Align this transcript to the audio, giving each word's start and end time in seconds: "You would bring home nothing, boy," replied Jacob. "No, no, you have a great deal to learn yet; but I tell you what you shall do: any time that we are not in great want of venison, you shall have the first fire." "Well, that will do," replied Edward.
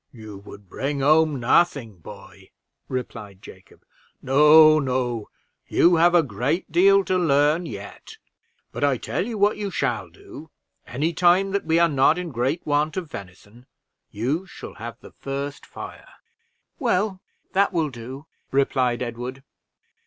"You 0.11 0.39
would 0.39 0.67
bring 0.67 1.01
home 1.01 1.39
nothing, 1.39 1.99
boy," 1.99 2.49
replied 2.87 3.43
Jacob. 3.43 3.83
"No, 4.19 4.79
no, 4.79 5.29
you 5.67 5.97
have 5.97 6.15
a 6.15 6.23
great 6.23 6.71
deal 6.71 7.03
to 7.05 7.19
learn 7.19 7.67
yet; 7.67 8.17
but 8.71 8.83
I 8.83 8.97
tell 8.97 9.27
you 9.27 9.37
what 9.37 9.57
you 9.57 9.69
shall 9.69 10.09
do: 10.09 10.49
any 10.87 11.13
time 11.13 11.51
that 11.51 11.65
we 11.65 11.77
are 11.77 11.87
not 11.87 12.17
in 12.17 12.31
great 12.31 12.65
want 12.65 12.97
of 12.97 13.11
venison, 13.11 13.67
you 14.09 14.47
shall 14.47 14.73
have 14.73 14.99
the 15.01 15.11
first 15.11 15.67
fire." 15.67 16.09
"Well, 16.79 17.21
that 17.53 17.71
will 17.71 17.91
do," 17.91 18.25
replied 18.49 19.03
Edward. 19.03 19.43